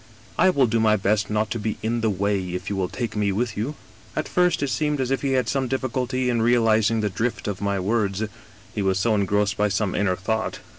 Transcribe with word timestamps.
I 0.35 0.49
will 0.49 0.65
do 0.65 0.79
my 0.79 0.95
best 0.95 1.29
not 1.29 1.51
to 1.51 1.59
be 1.59 1.77
in 1.83 2.01
the 2.01 2.09
way 2.09 2.55
if 2.55 2.71
you 2.71 2.75
will 2.75 2.89
take 2.89 3.15
me 3.15 3.31
with 3.31 3.55
you.'" 3.55 3.75
At 4.15 4.27
first 4.27 4.63
it 4.63 4.69
seemed 4.69 4.99
as 4.99 5.11
if 5.11 5.21
he 5.21 5.33
had 5.33 5.47
some 5.47 5.67
difficulty 5.67 6.27
in 6.27 6.39
realiz 6.41 6.89
ing 6.89 7.01
the 7.01 7.09
drift 7.11 7.47
of 7.47 7.61
my 7.61 7.79
words, 7.79 8.23
he 8.73 8.81
was 8.81 8.97
so 8.97 9.13
engrossed 9.13 9.57
by 9.57 9.67
some 9.69 9.93
inner 9.93 10.15
thought. 10.15 10.57